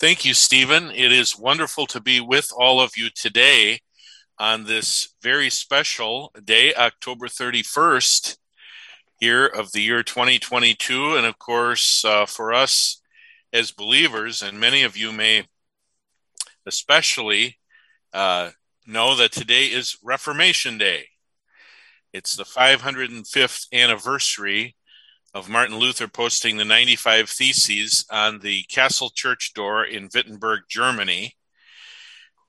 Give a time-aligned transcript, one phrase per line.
[0.00, 0.92] Thank you, Stephen.
[0.92, 3.80] It is wonderful to be with all of you today
[4.38, 8.36] on this very special day, October 31st,
[9.20, 11.16] year of the year 2022.
[11.16, 13.02] And of course, uh, for us
[13.52, 15.48] as believers, and many of you may
[16.64, 17.58] especially
[18.12, 18.50] uh,
[18.86, 21.06] know that today is Reformation Day.
[22.12, 24.76] It's the 505th anniversary
[25.34, 31.36] of Martin Luther posting the 95 Theses on the Castle Church door in Wittenberg, Germany.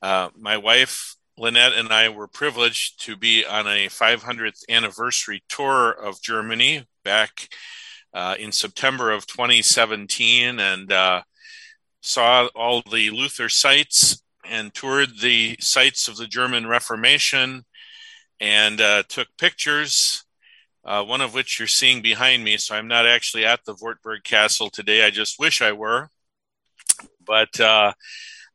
[0.02, 5.92] Uh, my wife, Lynette, and I were privileged to be on a 500th anniversary tour
[5.92, 7.50] of Germany back
[8.14, 11.22] uh, in September of 2017 and uh,
[12.02, 17.66] saw all the Luther sites and toured the sites of the German Reformation
[18.40, 20.24] and uh, took pictures
[20.86, 22.58] uh, one of which you're seeing behind me.
[22.58, 25.06] So I'm not actually at the Wartburg Castle today.
[25.06, 26.10] I just wish I were.
[27.26, 27.94] But uh,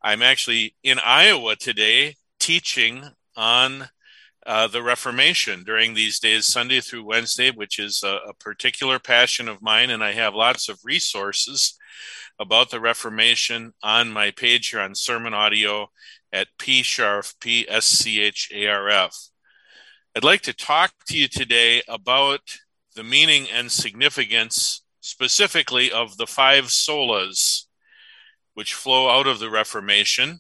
[0.02, 3.04] I'm actually in Iowa today teaching
[3.37, 3.88] on
[4.46, 9.49] uh, the Reformation during these days, Sunday through Wednesday, which is a, a, particular passion
[9.49, 9.88] of mine.
[9.88, 11.79] And I have lots of resources
[12.38, 15.88] about the Reformation on my page here on Sermon Audio
[16.32, 19.16] at P Scharf, P S C H A R F.
[20.16, 22.38] I'd like to talk to you today about
[22.95, 27.65] the meaning and significance specifically of the five solas
[28.54, 30.38] which flow out of the Reformation.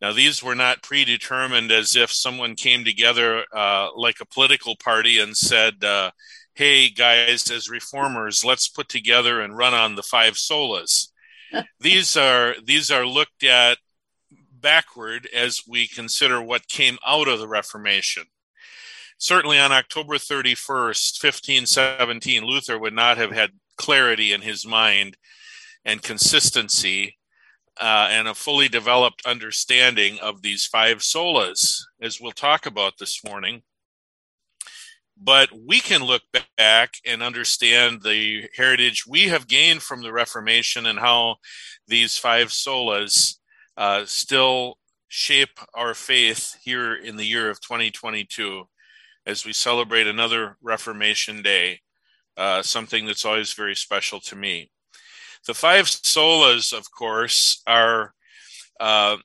[0.00, 5.18] Now, these were not predetermined as if someone came together uh, like a political party
[5.18, 6.10] and said, uh,
[6.54, 11.08] hey, guys, as reformers, let's put together and run on the five solas.
[11.80, 13.76] these are these are looked at
[14.50, 18.24] backward as we consider what came out of the Reformation
[19.18, 25.16] certainly on October 31st, 1517, Luther would not have had clarity in his mind
[25.84, 27.16] and consistency
[27.80, 33.22] uh, and a fully developed understanding of these five solas, as we'll talk about this
[33.24, 33.62] morning.
[35.20, 36.22] But we can look
[36.56, 41.36] back and understand the heritage we have gained from the Reformation and how
[41.88, 43.34] these five solas
[43.76, 44.78] uh, still
[45.08, 48.64] shape our faith here in the year of 2022
[49.28, 51.80] as we celebrate another Reformation Day,
[52.38, 54.70] uh, something that's always very special to me.
[55.46, 58.14] The five solas, of course, are
[58.80, 59.18] uh,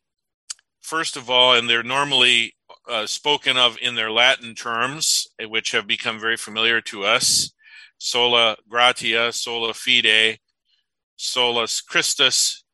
[0.82, 2.54] first of all, and they're normally
[2.90, 7.52] uh, spoken of in their Latin terms, which have become very familiar to us
[7.98, 10.38] sola gratia, sola fide,
[11.16, 12.66] solus Christus,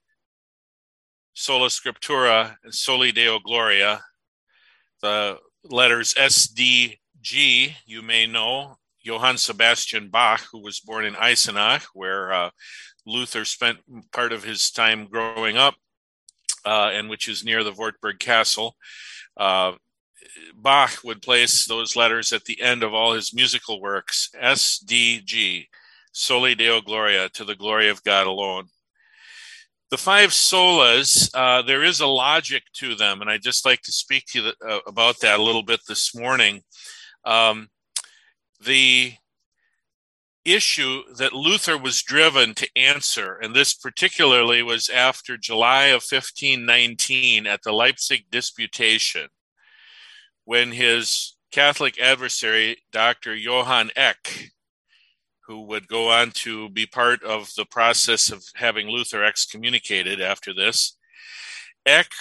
[1.36, 4.02] sola scriptura, and soli deo gloria.
[5.04, 11.86] The letters SD G, you may know Johann Sebastian Bach, who was born in Eisenach,
[11.94, 12.50] where uh,
[13.06, 13.80] Luther spent
[14.12, 15.76] part of his time growing up,
[16.66, 18.76] uh, and which is near the Wartburg Castle.
[19.38, 19.74] Uh,
[20.54, 25.22] Bach would place those letters at the end of all his musical works S D
[25.24, 25.68] G,
[26.12, 28.66] Soli Deo Gloria, to the glory of God alone.
[29.92, 33.92] The five solas, uh, there is a logic to them, and I'd just like to
[33.92, 36.62] speak to you uh, about that a little bit this morning.
[37.26, 37.70] Um,
[38.60, 39.14] the
[40.46, 47.46] issue that Luther was driven to answer, and this particularly was after July of 1519
[47.46, 49.28] at the Leipzig Disputation,
[50.46, 53.36] when his Catholic adversary, Dr.
[53.36, 54.52] Johann Eck,
[55.48, 60.54] who would go on to be part of the process of having Luther excommunicated after
[60.54, 60.98] this,
[61.86, 62.12] Eck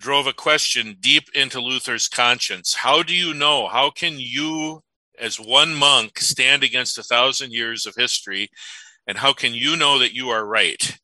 [0.00, 2.74] drove a question deep into Luther's conscience.
[2.74, 3.68] How do you know?
[3.68, 4.82] How can you,
[5.18, 8.48] as one monk, stand against a thousand years of history?
[9.06, 10.98] And how can you know that you are right?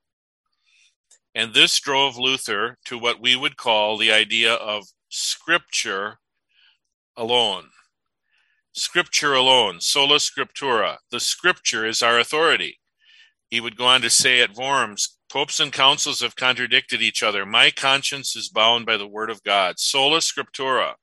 [1.34, 6.18] And this drove Luther to what we would call the idea of scripture
[7.16, 7.64] alone.
[8.72, 10.96] Scripture alone, sola scriptura.
[11.10, 12.78] The scripture is our authority.
[13.50, 17.44] He would go on to say at Worms, Popes and councils have contradicted each other.
[17.44, 19.78] My conscience is bound by the word of God.
[19.78, 20.94] Sola scriptura.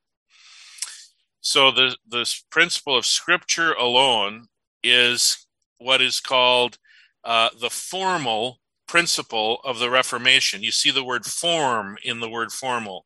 [1.42, 4.48] So the this principle of scripture alone
[4.82, 5.46] is
[5.78, 6.78] what is called
[7.26, 10.64] uh, the formal principle of the Reformation.
[10.64, 13.06] You see the word form in the word formal.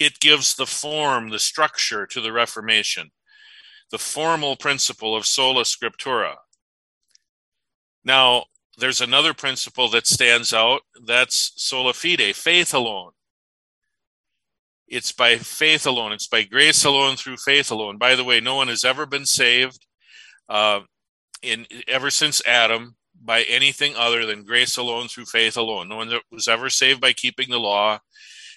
[0.00, 3.12] It gives the form, the structure to the Reformation.
[3.92, 6.34] The formal principle of sola scriptura.
[8.04, 8.46] Now,
[8.76, 13.12] there's another principle that stands out that's sola fide, faith alone.
[14.88, 17.98] It's by faith alone, it's by grace alone through faith alone.
[17.98, 19.86] By the way, no one has ever been saved
[20.48, 20.80] uh,
[21.42, 25.88] in ever since Adam by anything other than grace alone through faith alone.
[25.88, 27.98] No one was ever saved by keeping the law.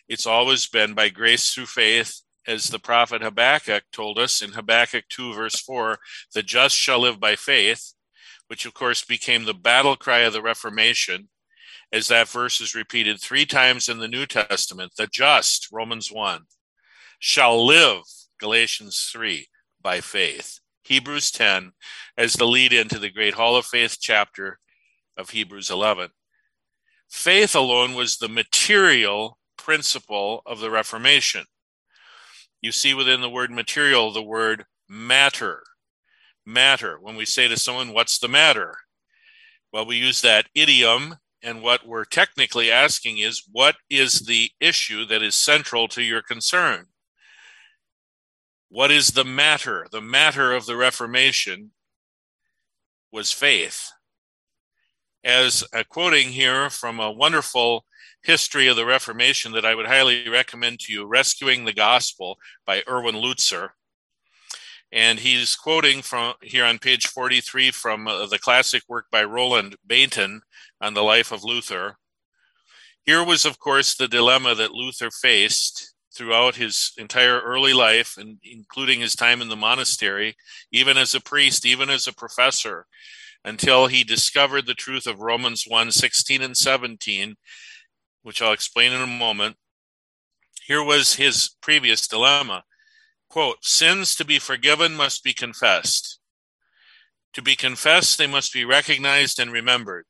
[0.07, 5.05] It's always been by grace through faith, as the prophet Habakkuk told us in Habakkuk
[5.09, 5.99] 2, verse 4
[6.33, 7.93] the just shall live by faith,
[8.49, 11.29] which of course became the battle cry of the Reformation,
[11.93, 14.93] as that verse is repeated three times in the New Testament.
[14.97, 16.41] The just, Romans 1,
[17.19, 18.01] shall live,
[18.39, 19.47] Galatians 3,
[19.81, 20.59] by faith.
[20.83, 21.73] Hebrews 10
[22.17, 24.57] as the lead into the great Hall of Faith chapter
[25.15, 26.09] of Hebrews 11.
[27.07, 31.45] Faith alone was the material principle of the Reformation.
[32.61, 35.61] You see within the word material the word matter.
[36.49, 36.97] Matter.
[36.99, 38.75] When we say to someone, What's the matter?
[39.71, 45.05] Well, we use that idiom, and what we're technically asking is, What is the issue
[45.05, 46.87] that is central to your concern?
[48.67, 49.85] What is the matter?
[49.91, 51.69] The matter of the Reformation
[53.11, 53.91] was faith.
[55.23, 57.85] As a quoting here from a wonderful
[58.23, 62.81] history of the Reformation that I would highly recommend to you, Rescuing the Gospel by
[62.87, 63.69] Erwin Lutzer.
[64.91, 69.75] And he's quoting from here on page 43 from uh, the classic work by Roland
[69.87, 70.41] Bainton
[70.81, 71.97] on the life of Luther.
[73.05, 78.37] Here was, of course, the dilemma that Luther faced throughout his entire early life, and
[78.43, 80.35] including his time in the monastery,
[80.71, 82.87] even as a priest, even as a professor,
[83.45, 87.35] until he discovered the truth of Romans 1 16 and 17,
[88.23, 89.55] which I'll explain in a moment.
[90.65, 92.63] Here was his previous dilemma.
[93.29, 96.19] Quote, sins to be forgiven must be confessed.
[97.33, 100.05] To be confessed, they must be recognized and remembered.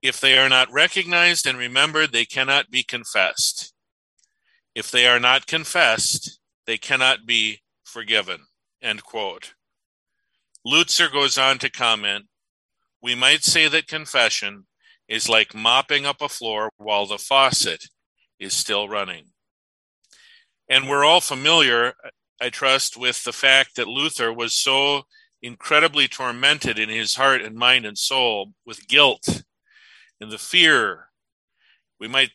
[0.00, 3.74] If they are not recognized and remembered, they cannot be confessed.
[4.74, 8.46] If they are not confessed, they cannot be forgiven.
[8.82, 9.54] End quote.
[10.66, 12.26] Lutzer goes on to comment
[13.02, 14.66] We might say that confession
[15.06, 17.88] is like mopping up a floor while the faucet
[18.38, 19.32] is still running.
[20.68, 21.94] And we're all familiar,
[22.40, 25.02] I trust, with the fact that Luther was so
[25.42, 29.42] incredibly tormented in his heart and mind and soul with guilt
[30.20, 31.06] and the fear.
[32.00, 32.30] We might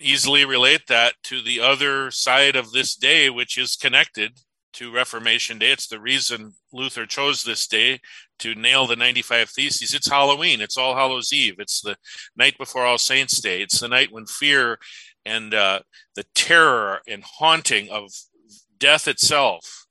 [0.00, 4.40] easily relate that to the other side of this day, which is connected
[4.74, 5.70] to Reformation Day.
[5.70, 8.00] It's the reason Luther chose this day
[8.38, 9.94] to nail the 95 Theses.
[9.94, 11.96] It's Halloween, it's All Hallows Eve, it's the
[12.36, 14.78] night before All Saints Day, it's the night when fear
[15.24, 15.80] and uh,
[16.16, 18.10] the terror and haunting of
[18.78, 19.86] death itself,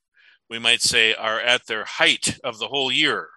[0.50, 3.30] we might say, are at their height of the whole year.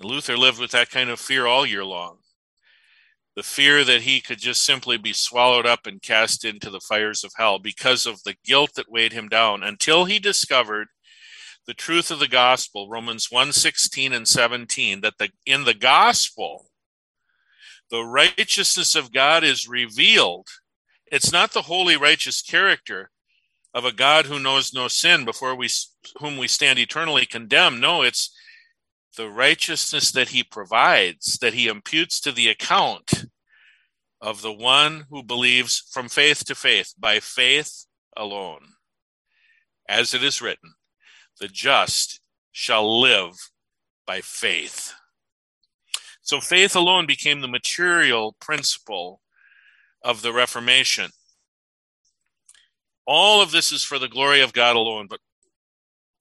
[0.00, 2.18] Luther lived with that kind of fear all year long
[3.34, 7.24] the fear that he could just simply be swallowed up and cast into the fires
[7.24, 10.88] of hell because of the guilt that weighed him down until he discovered
[11.66, 16.66] the truth of the gospel romans 1 16 and 17 that the in the gospel
[17.92, 20.48] the righteousness of god is revealed
[21.06, 23.10] it's not the holy righteous character
[23.72, 25.68] of a god who knows no sin before we
[26.18, 28.34] whom we stand eternally condemned no it's
[29.16, 33.26] the righteousness that he provides, that he imputes to the account
[34.20, 37.86] of the one who believes from faith to faith, by faith
[38.16, 38.60] alone.
[39.88, 40.74] As it is written,
[41.40, 42.20] the just
[42.52, 43.34] shall live
[44.06, 44.94] by faith.
[46.22, 49.20] So faith alone became the material principle
[50.02, 51.10] of the Reformation.
[53.06, 55.20] All of this is for the glory of God alone, but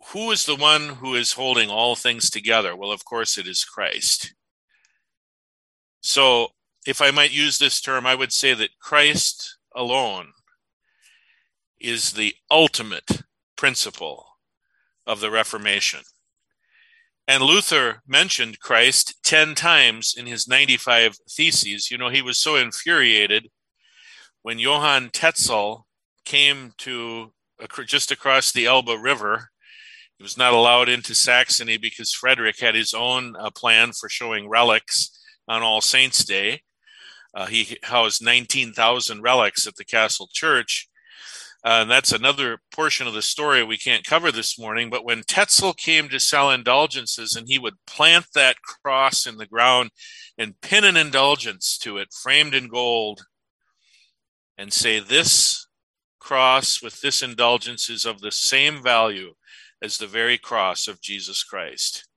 [0.08, 2.76] who is the one who is holding all things together?
[2.76, 4.34] Well, of course, it is Christ.
[6.02, 6.50] So,
[6.88, 10.30] if I might use this term, I would say that Christ alone
[11.80, 13.22] is the ultimate
[13.56, 14.26] principle
[15.06, 16.02] of the Reformation.
[17.28, 21.90] And Luther mentioned Christ 10 times in his 95 Theses.
[21.90, 23.50] You know, he was so infuriated
[24.42, 25.86] when Johann Tetzel
[26.26, 27.32] came to
[27.86, 29.52] just across the Elbe River
[30.22, 34.48] he was not allowed into Saxony because Frederick had his own uh, plan for showing
[34.48, 36.62] relics on All Saints' Day.
[37.34, 40.88] Uh, he housed 19,000 relics at the castle church.
[41.64, 44.90] Uh, and that's another portion of the story we can't cover this morning.
[44.90, 49.46] But when Tetzel came to sell indulgences and he would plant that cross in the
[49.46, 49.92] ground
[50.38, 53.22] and pin an indulgence to it, framed in gold,
[54.58, 55.68] and say, This
[56.20, 59.34] cross with this indulgence is of the same value
[59.84, 62.08] as the very cross of Jesus Christ.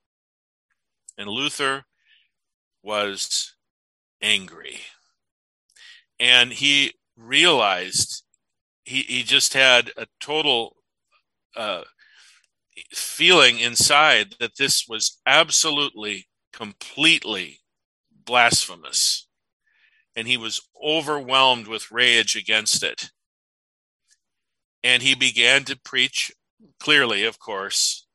[1.18, 1.84] And Luther
[2.82, 3.54] was
[4.22, 4.80] angry.
[6.18, 8.24] And he realized
[8.84, 10.76] he, he just had a total
[11.56, 11.82] uh,
[12.92, 17.60] feeling inside that this was absolutely completely
[18.24, 19.26] blasphemous.
[20.16, 23.10] And he was overwhelmed with rage against it.
[24.82, 26.30] And he began to preach
[26.78, 28.06] clearly, of course,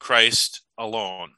[0.00, 1.32] Christ alone.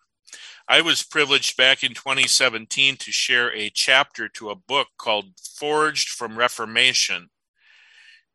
[0.68, 6.08] I was privileged back in 2017 to share a chapter to a book called Forged
[6.08, 7.30] from Reformation.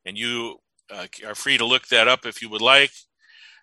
[0.05, 0.57] And you
[0.91, 2.91] uh, are free to look that up if you would like.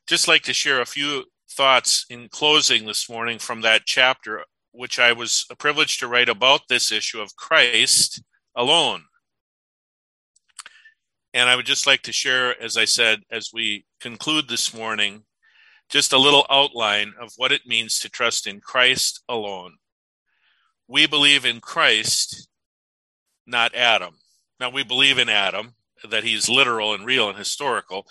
[0.07, 4.99] Just like to share a few thoughts in closing this morning from that chapter, which
[4.99, 8.23] I was privileged to write about this issue of Christ
[8.54, 9.04] alone.
[11.35, 15.25] And I would just like to share, as I said, as we conclude this morning,
[15.88, 19.76] just a little outline of what it means to trust in Christ alone.
[20.87, 22.49] We believe in Christ,
[23.47, 24.14] not Adam.
[24.59, 25.75] Now, we believe in Adam,
[26.09, 28.07] that he's literal and real and historical,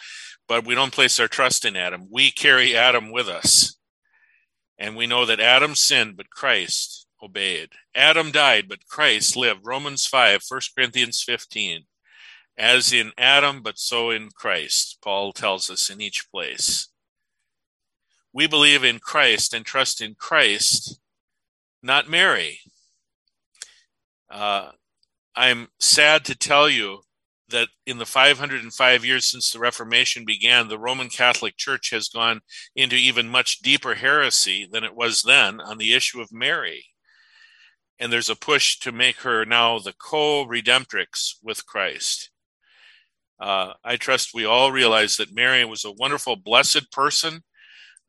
[0.48, 2.08] but we don't place our trust in Adam.
[2.10, 3.77] We carry Adam with us.
[4.77, 7.70] And we know that Adam sinned, but Christ obeyed.
[7.96, 9.62] Adam died, but Christ lived.
[9.65, 11.84] Romans 5, 1 Corinthians 15.
[12.58, 16.89] As in Adam, but so in Christ, Paul tells us in each place.
[18.34, 21.00] We believe in Christ and trust in Christ,
[21.82, 22.60] not Mary.
[24.29, 24.72] Uh,
[25.36, 27.01] I'm sad to tell you
[27.50, 32.42] that in the 505 years since the Reformation began, the Roman Catholic Church has gone
[32.75, 36.86] into even much deeper heresy than it was then on the issue of Mary.
[38.00, 42.30] And there's a push to make her now the co redemptrix with Christ.
[43.39, 47.44] Uh, I trust we all realize that Mary was a wonderful, blessed person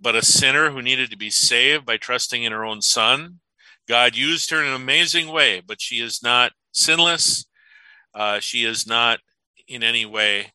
[0.00, 3.40] but a sinner who needed to be saved by trusting in her own son.
[3.88, 7.46] God used her in an amazing way, but she is not sinless.
[8.14, 9.20] Uh, she is not
[9.66, 10.52] in any way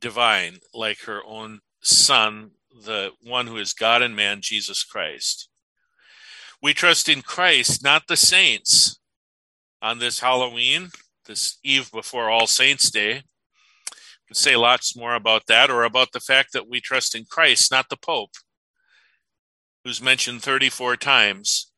[0.00, 2.50] divine like her own son,
[2.84, 5.48] the one who is God and man, Jesus Christ.
[6.62, 8.98] We trust in Christ, not the saints.
[9.82, 10.88] On this Halloween,
[11.26, 13.22] this eve before All Saints' Day,
[14.32, 17.88] say lots more about that or about the fact that we trust in Christ, not
[17.88, 18.32] the Pope
[19.86, 21.70] who's mentioned 34 times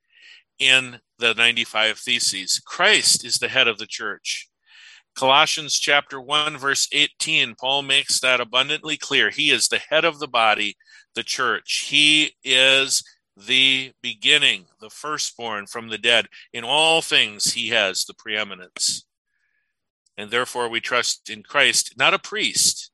[0.59, 2.59] in the 95 Theses.
[2.59, 4.48] Christ is the head of the church.
[5.15, 9.31] Colossians chapter 1 verse 18 Paul makes that abundantly clear.
[9.31, 10.77] He is the head of the body,
[11.15, 11.87] the church.
[11.89, 13.03] He is
[13.37, 16.27] the beginning, the firstborn from the dead.
[16.53, 19.05] In all things he has the preeminence.
[20.17, 22.91] And therefore we trust in Christ, not a priest.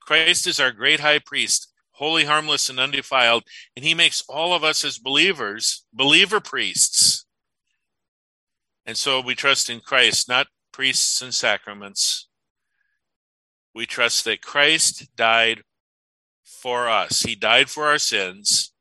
[0.00, 3.42] Christ is our great high priest holy, harmless, and undefiled.
[3.76, 7.26] And he makes all of us as believers, believer priests.
[8.86, 10.46] And so we trust in Christ, not
[10.78, 12.28] priests and sacraments.
[13.74, 15.62] We trust that Christ died
[16.44, 17.22] for us.
[17.22, 18.72] He died for our sins,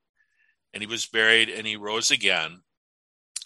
[0.72, 2.60] and he was buried, and he rose again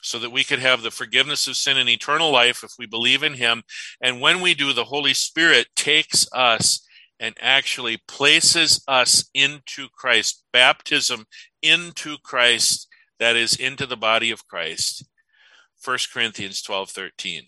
[0.02, 3.24] so that we could have the forgiveness of sin and eternal life if we believe
[3.24, 3.64] in him.
[4.02, 6.86] And when we do, the Holy Spirit takes us
[7.22, 11.24] and actually places us into Christ, baptism
[11.62, 15.08] into Christ, that is, into the body of Christ.
[15.86, 17.44] 1 Corinthians 12 13.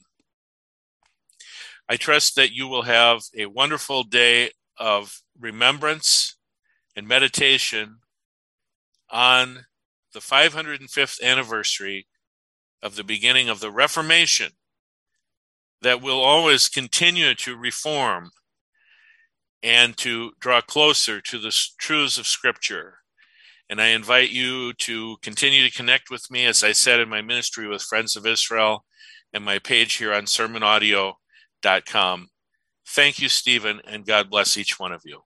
[1.90, 6.38] I trust that you will have a wonderful day of remembrance
[6.96, 7.98] and meditation
[9.10, 9.66] on
[10.14, 12.08] the 505th anniversary
[12.82, 14.52] of the beginning of the Reformation
[15.82, 18.32] that will always continue to reform
[19.62, 23.00] and to draw closer to the truths of Scripture.
[23.70, 27.22] And I invite you to continue to connect with me, as I said in my
[27.22, 28.86] ministry with Friends of Israel
[29.34, 31.16] and my page here on sermonaudio.com.
[32.88, 35.22] Thank you, Stephen, and God bless each one of you.